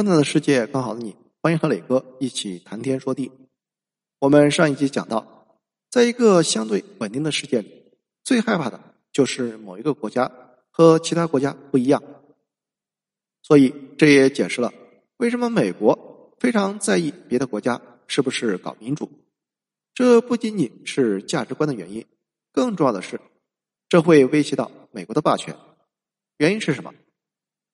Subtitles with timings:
[0.00, 3.30] 更大的世界，更好的你，欢迎和磊哥一起谈天说地。
[4.18, 7.92] 我们上一集讲到，在一个相对稳定的世界里，
[8.24, 8.80] 最害怕的
[9.12, 10.32] 就是某一个国家
[10.70, 12.02] 和其他国家不一样。
[13.42, 14.72] 所以这也解释了
[15.18, 19.12] 为什么美国非常在意别的国家是不是搞民主。
[19.92, 22.06] 这不仅仅是价值观的原因，
[22.52, 23.20] 更重要的是，
[23.86, 25.54] 这会威胁到美国的霸权。
[26.38, 26.90] 原因是什么？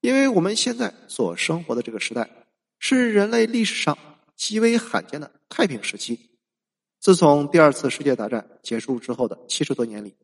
[0.07, 2.31] 因为我们现在所生活的这个时代，
[2.79, 3.99] 是人类历史上
[4.37, 6.31] 极为罕见的太平时期。
[7.01, 10.15] 自从第二次世界大战结束之后的七十多年里，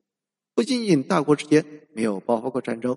[0.55, 2.97] 不仅仅大国之间没有爆发过战争，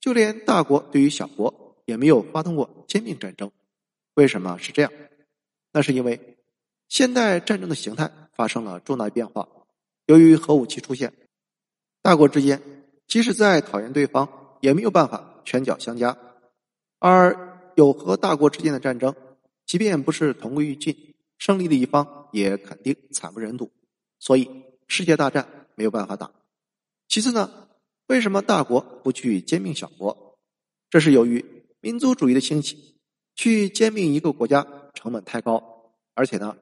[0.00, 3.48] 就连大国对于小国也没有发动过兼并战争。
[4.14, 4.90] 为什么是这样？
[5.72, 6.38] 那是因为
[6.88, 9.48] 现代战争的形态发生了重大变化。
[10.06, 11.12] 由于核武器出现，
[12.02, 12.60] 大国之间
[13.06, 15.34] 即使再讨厌对方，也没有办法。
[15.46, 16.18] 拳脚相加，
[17.08, 19.14] 而有和大国之间的战争，
[19.64, 23.70] 即便不是同归于尽，胜利的一方也肯定惨不忍睹。
[24.18, 24.50] 所以
[24.88, 26.32] 世界大战没有办法打。
[27.06, 27.68] 其次呢，
[28.08, 30.36] 为什么大国不去兼并小国？
[30.90, 31.44] 这是由于
[31.80, 32.96] 民族主义的兴起，
[33.36, 36.56] 去兼并一个国家成本太高，而且呢，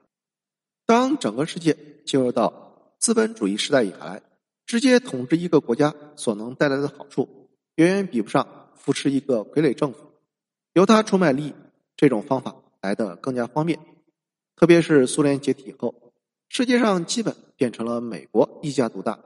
[0.84, 1.74] 当整个世界
[2.04, 4.20] 进入到资本主义时代以来，
[4.66, 8.46] 直接统治一个国家所能带来的好处，远远比不上。
[8.76, 10.03] 扶持一个傀儡政府，
[10.74, 11.54] 由他出卖利益，
[11.96, 13.78] 这种方法来的更加方便。
[14.56, 16.12] 特别是苏联解体后，
[16.48, 19.18] 世界上基本变成了美国一家独大，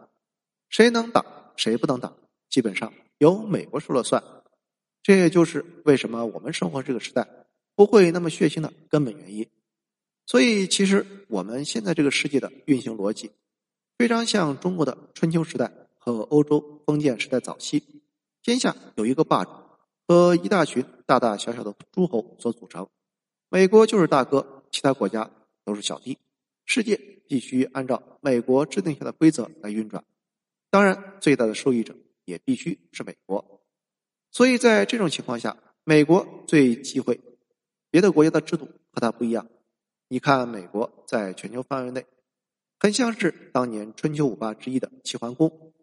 [0.68, 1.24] 谁能打
[1.56, 2.12] 谁不能打，
[2.50, 4.22] 基本上由美国说了算。
[5.02, 7.26] 这也就是为什么我们生活这个时代
[7.74, 9.48] 不会那么血腥的根本原因。
[10.26, 13.30] 所以，其实我们现在这个世界的运行逻辑，
[13.96, 17.82] 非常像中国的春秋时代和欧洲封建时代早期。
[18.42, 19.50] 天下有一个霸主
[20.08, 22.88] 和一大群大大小小的诸侯所组成，
[23.50, 25.30] 美国就是大哥，其他国家
[25.66, 26.16] 都是小弟。
[26.64, 26.96] 世界
[27.28, 30.02] 必须按照美国制定下的规则来运转，
[30.70, 33.60] 当然最大的受益者也必须是美国。
[34.30, 35.54] 所以在这种情况下，
[35.84, 37.20] 美国最忌讳
[37.90, 39.46] 别的国家的制度和他不一样。
[40.08, 42.06] 你看，美国在全球范围内，
[42.78, 45.74] 很像是当年春秋五霸之一的齐桓公。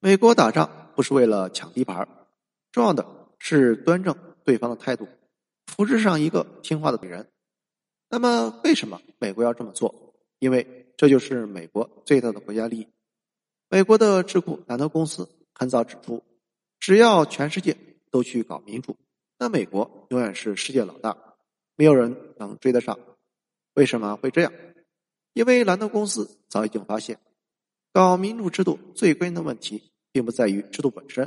[0.00, 2.08] 美国打仗不是为了抢地盘，
[2.72, 3.06] 重要的
[3.38, 5.06] 是端正对方的态度，
[5.66, 7.30] 扶持上一个听话的敌人。
[8.08, 10.14] 那么，为什么美国要这么做？
[10.38, 12.88] 因为这就是美国最大的国家利益。
[13.68, 16.22] 美国的智库兰德公司很早指出，
[16.80, 17.76] 只要全世界
[18.10, 18.96] 都去搞民主，
[19.38, 21.16] 那美国永远是世界老大，
[21.76, 22.98] 没有人能追得上。
[23.74, 24.50] 为什么会这样？
[25.34, 27.18] 因为兰德公司早已经发现，
[27.92, 29.90] 搞民主制度最关键的问题。
[30.14, 31.26] 并不在于制度本身，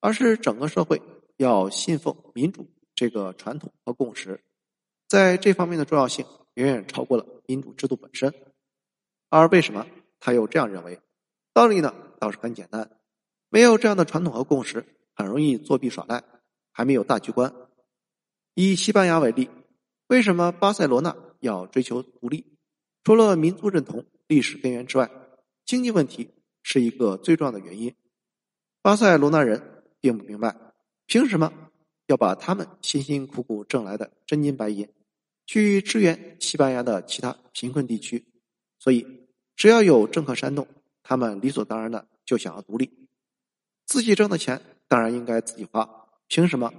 [0.00, 1.00] 而是整个社会
[1.36, 4.40] 要信奉民主这个传统和共识，
[5.08, 6.24] 在这方面的重要性
[6.54, 8.32] 远远超过了民主制度本身。
[9.28, 9.86] 而为什么
[10.20, 11.00] 他又这样认为？
[11.52, 12.90] 道理呢倒是很简单，
[13.48, 14.84] 没有这样的传统和共识，
[15.14, 16.22] 很容易作弊耍赖，
[16.72, 17.52] 还没有大局观。
[18.54, 19.50] 以西班牙为例，
[20.06, 22.56] 为什么巴塞罗那要追求独立？
[23.04, 25.10] 除了民族认同、历史根源之外，
[25.64, 26.30] 经济问题
[26.62, 27.94] 是一个最重要的原因。
[28.82, 29.75] 巴塞罗那人
[30.06, 30.54] 并不明白，
[31.06, 31.52] 凭什么
[32.06, 34.88] 要把他们辛辛苦苦挣来的真金白银
[35.46, 38.24] 去支援西班牙的其他贫困地区？
[38.78, 40.68] 所以，只要有政客煽动，
[41.02, 43.08] 他们理所当然的就想要独立。
[43.84, 46.72] 自己挣的钱当然应该自己花，凭什么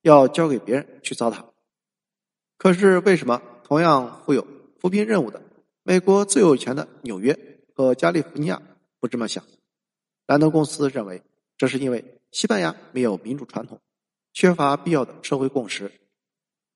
[0.00, 1.44] 要交给别人去糟蹋？
[2.58, 4.44] 可是，为什么同样负有
[4.80, 5.40] 扶贫任务的
[5.84, 7.38] 美国最有钱的纽约
[7.76, 8.60] 和加利福尼亚
[8.98, 9.44] 不这么想？
[10.26, 11.22] 兰德公司认为。
[11.58, 13.78] 这是因为西班牙没有民主传统，
[14.32, 15.92] 缺乏必要的社会共识。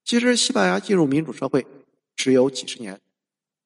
[0.04, 1.66] 其实，西班牙进入民主社会
[2.14, 3.00] 只有几十年，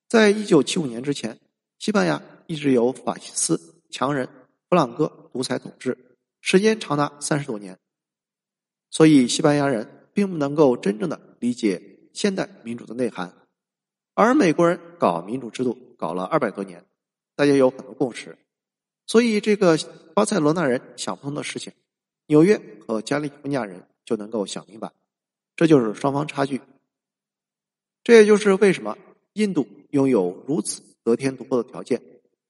[0.08, 1.38] 在一九七五年之前，
[1.78, 4.26] 西班牙一直由法西斯强人
[4.68, 7.76] 弗朗哥独裁统治，时间长达三十多年。
[8.88, 13.34] 所以，西班牙人并不能够真正的理解现代民主的内涵。
[14.14, 16.84] 而美国人搞民主制度搞了二百多年，
[17.34, 18.38] 大家有很多共识。
[19.10, 19.76] 所以，这个
[20.14, 21.72] 巴塞罗那人想不通的事情，
[22.26, 24.92] 纽约和加利福尼亚人就能够想明白，
[25.56, 26.60] 这就是双方差距。
[28.04, 28.96] 这也就是为什么
[29.32, 32.00] 印度拥有如此得天独厚的条件，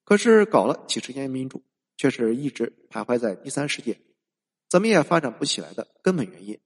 [0.03, 1.63] 可是搞了几十年民主，
[1.97, 3.99] 却是一直徘徊在第三世界，
[4.69, 6.59] 怎么也发展不起来的根本原因。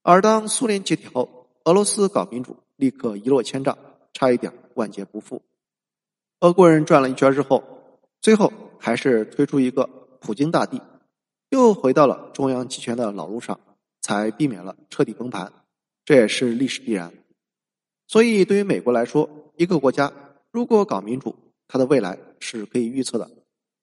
[0.00, 3.76] 而当苏联解体后，俄罗斯搞民主立刻一落千丈，
[4.14, 5.42] 差一点万劫不复。
[6.38, 7.62] 俄国人转了一圈之后，
[8.22, 8.50] 最后。
[8.80, 9.88] 还是推出一个
[10.20, 10.80] 普京大帝，
[11.50, 13.60] 又回到了中央集权的老路上，
[14.00, 15.52] 才避免了彻底崩盘。
[16.04, 17.12] 这也是历史必然。
[18.08, 20.12] 所以，对于美国来说，一个国家
[20.50, 21.36] 如果搞民主，
[21.68, 23.30] 它的未来是可以预测的。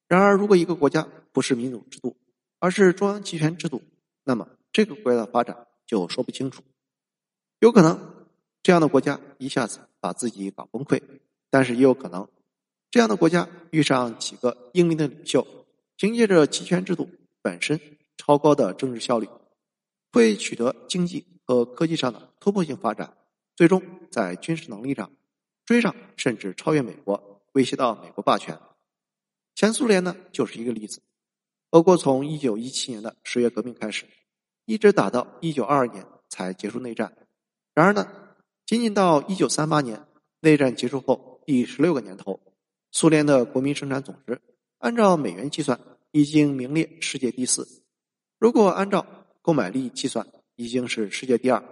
[0.06, 2.16] 然而，如果一个国家不是民主制度，
[2.58, 3.80] 而是中央集权制度，
[4.24, 6.62] 那么这个国家的发展就说不清楚。
[7.60, 8.26] 有可能
[8.62, 11.00] 这样的国家一下子把自己搞崩溃，
[11.48, 12.28] 但是也有可能
[12.90, 15.46] 这样的国家遇上几个英明的领袖，
[15.96, 17.08] 凭借着集权制度
[17.42, 17.78] 本身
[18.16, 19.28] 超高的政治效率，
[20.10, 23.14] 会取得经济和科技上的突破性发展。
[23.54, 25.10] 最终在军事能力上
[25.66, 28.58] 追上甚至超越美国，威胁到美国霸权。
[29.54, 31.02] 前苏联呢就是一个例子。
[31.72, 34.06] 俄国从一九一七年的十月革命开始，
[34.64, 37.12] 一直打到一九二二年才结束内战。
[37.74, 38.10] 然而呢，
[38.64, 40.06] 仅仅到一九三八年
[40.40, 42.40] 内战结束后第十六个年头，
[42.90, 44.40] 苏联的国民生产总值
[44.78, 45.78] 按照美元计算
[46.10, 47.62] 已经名列世界第四；
[48.38, 49.06] 如果按照
[49.42, 50.26] 购买力计算，
[50.56, 51.62] 已经是世界第二。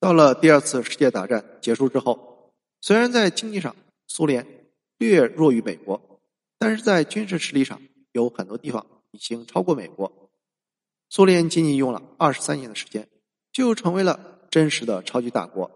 [0.00, 3.76] 到了第二次世界大战结束之后，虽然在经济上
[4.08, 4.66] 苏联
[4.98, 6.20] 略弱于美国，
[6.58, 10.30] 但是在军事实力上有很多地方已经超过美国。
[11.08, 13.08] 苏联仅仅用了二十三年的时间，
[13.52, 15.70] 就成为了真实的超级大国。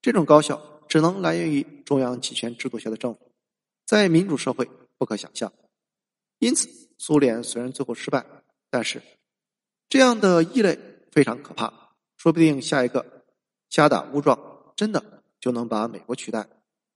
[0.00, 3.32] 这种高效只能来源于中央集权制度下的政府，
[3.84, 5.52] 在民主社会不可想象。
[6.38, 8.24] 因此，苏联虽然最后失败，
[8.70, 9.02] 但是
[9.88, 10.78] 这样的异类
[11.10, 13.12] 非常可怕，说不定下一个。
[13.70, 14.38] 瞎打误撞，
[14.76, 16.46] 真的就能把美国取代？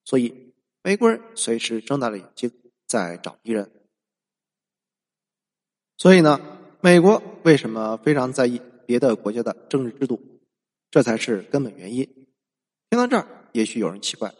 [0.05, 2.53] 所以美国人随时睁大了眼睛
[2.87, 3.69] 在找敌人。
[5.97, 6.39] 所以呢，
[6.81, 10.41] 美国为什么非常在意别的国家的政治制度？
[10.89, 12.05] 这才是根本原因。
[12.91, 14.33] 听到这儿，也许有人奇怪：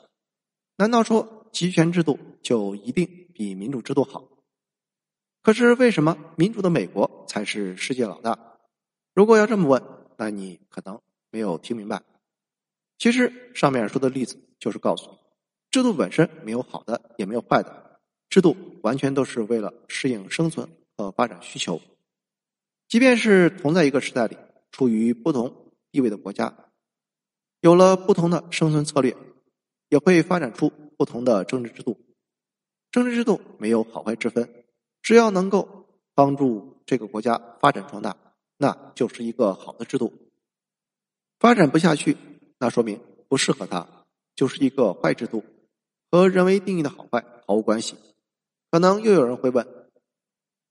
[0.77, 4.29] 难道说集权制度就一定比民主制度好？
[5.43, 8.39] 可是为什么民主的美国才是世界老大？
[9.15, 9.83] 如果要这么问，
[10.17, 11.01] 那你可能
[11.31, 12.03] 没有听明白。
[12.99, 15.19] 其实上面说的例子就是告诉你，
[15.71, 21.81] 制度本身没有好的，也没有坏的，制度完全都是为了适应生存和发展需求。
[22.89, 24.37] 即便是同在一个时代里，
[24.73, 26.55] 处于不同地位的国家，
[27.61, 29.17] 有了不同的生存策略，
[29.89, 31.99] 也会发展出不同的政治制度。
[32.91, 34.65] 政治制度没有好坏之分，
[35.03, 38.17] 只要能够帮助这个国家发展壮大，
[38.57, 40.13] 那就是一个好的制度。
[41.39, 42.17] 发展不下去。
[42.61, 43.87] 那说明不适合他，
[44.35, 45.45] 就是一个坏制度，
[46.11, 47.95] 和人为定义的好坏毫无关系。
[48.73, 49.65] 可能又有人会问：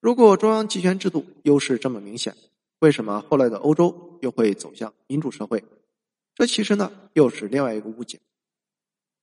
[0.02, 2.36] 如果中央集权制度优势这么明显，
[2.80, 5.64] 为什么后来的欧洲又会走向民主社会？
[6.36, 8.20] 这其实呢又是另外一个误解。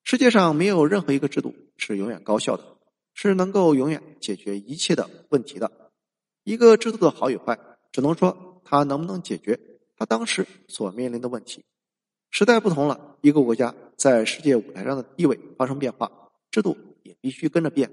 [0.05, 2.77] 世界上没有任何一个制度是永远高效的，
[3.15, 5.91] 是能够永远解决一切的问题的。
[6.45, 7.59] 一个制度的好与坏，
[7.91, 9.59] 只能说它能不能解决
[9.97, 11.65] 它当时所面临的问题。
[12.31, 16.13] 时代不同了，一个国家在世界舞台上的地位发生变化，
[16.51, 17.91] 制度也必须跟着变。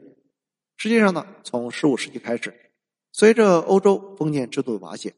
[0.75, 2.53] 实际上呢，从十五世纪开始，
[3.13, 5.13] 随着欧洲封建制度的瓦解，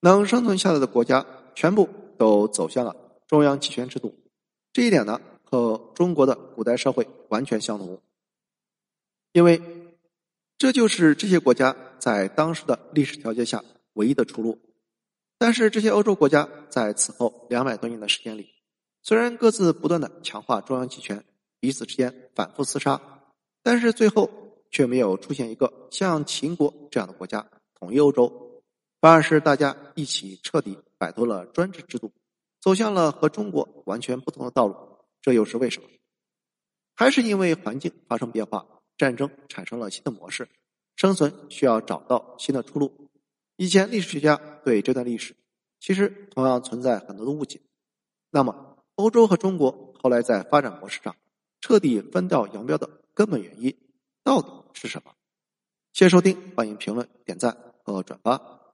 [0.00, 1.24] 能生存下来的国家
[1.54, 1.88] 全部
[2.18, 2.96] 都走向了
[3.28, 4.18] 中央集权制度。
[4.72, 8.00] 这一点呢，和中国的古代社会完全相同，
[9.32, 9.62] 因为
[10.58, 13.62] 这就是这些国家在当时的历史条件下
[13.94, 14.58] 唯一的出路。
[15.38, 18.48] 但是这些欧洲国家在此后两百多年的时间里，
[19.02, 21.24] 虽然各自不断的强化中央集权，
[21.60, 23.00] 彼此之间反复厮杀，
[23.62, 24.30] 但是最后
[24.70, 27.46] 却没有出现一个像秦国这样的国家
[27.78, 28.62] 统一欧洲，
[29.00, 32.10] 反而是大家一起彻底摆脱了专制制度，
[32.60, 34.74] 走向了和中国完全不同的道路。
[35.26, 35.88] 这又是为什么？
[36.94, 38.64] 还是因为环境发生变化，
[38.96, 40.48] 战争产生了新的模式，
[40.94, 43.10] 生存需要找到新的出路。
[43.56, 45.34] 以前历史学家对这段历史
[45.80, 47.60] 其实同样存在很多的误解。
[48.30, 51.16] 那么，欧洲和中国后来在发展模式上
[51.60, 53.76] 彻底分道扬镳的根本原因
[54.22, 55.12] 到底是什么？
[55.92, 58.65] 谢谢收听，欢迎评论、点赞和转发。